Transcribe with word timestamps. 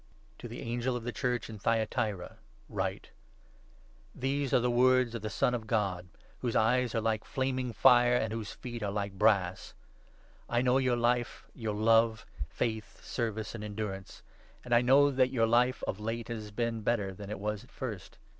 To 0.39 0.47
the 0.47 0.61
Angel 0.61 0.95
of 0.95 1.03
the 1.03 1.11
Church 1.11 1.47
in 1.47 1.59
Thyatira 1.59 2.37
write:— 2.69 3.11
18" 4.17 4.21
These 4.21 4.51
are 4.51 4.59
the 4.59 4.71
words 4.71 5.13
of 5.13 5.21
the 5.21 5.29
Son 5.29 5.53
of 5.53 5.67
God,' 5.67 6.07
whose 6.39 6.55
eyes 6.55 6.95
are 6.95 7.01
like 7.01 7.23
flaming 7.23 7.71
fire, 7.71 8.15
and 8.15 8.33
whose 8.33 8.51
feet 8.51 8.81
are 8.81 8.89
like 8.89 9.19
brass 9.19 9.75
':—I 10.49 10.63
know 10.63 10.79
19 10.79 10.85
your 10.85 10.97
life, 10.97 11.45
your 11.53 11.75
love, 11.75 12.25
faith, 12.49 13.03
service, 13.03 13.53
and 13.53 13.63
endurance; 13.63 14.23
and 14.65 14.73
I 14.73 14.81
know 14.81 15.11
that 15.11 15.29
your 15.29 15.45
life 15.45 15.83
of 15.85 15.99
late 15.99 16.29
has 16.29 16.49
been 16.49 16.81
better 16.81 17.13
than 17.13 17.29
it 17.29 17.37
was 17.39 17.63
at 17.63 17.69
first. 17.69 18.17